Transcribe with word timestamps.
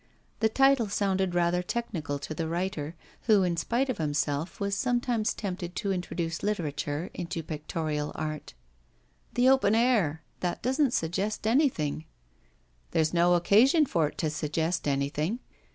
The 0.39 0.49
title 0.49 0.89
sounded 0.89 1.35
rather 1.35 1.61
technical 1.61 2.17
to 2.17 2.33
the 2.33 2.47
writer, 2.47 2.95
who, 3.27 3.43
in 3.43 3.55
spite 3.55 3.87
of 3.87 3.99
himself, 3.99 4.59
was 4.59 4.75
sometimes 4.75 5.31
tempted 5.35 5.75
to 5.75 5.91
introduce 5.93 6.41
literature 6.41 7.11
into 7.13 7.43
pictorial 7.43 8.11
art. 8.15 8.55
'The 9.35 9.47
Open 9.47 9.75
Air! 9.75 10.23
that 10.39 10.63
doesn't 10.63 10.93
suggest 10.95 11.45
anything.' 11.45 12.05
'There 12.89 13.01
is 13.03 13.13
no 13.13 13.35
occasion 13.35 13.85
for 13.85 14.07
it 14.07 14.17
to 14.17 14.31
suggest 14.31 14.87
anything. 14.87 15.37